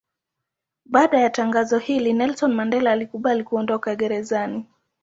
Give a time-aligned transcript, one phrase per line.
[0.85, 4.65] Baada ya tangazo hili Nelson Mandela alikubali kuondoka gerezani.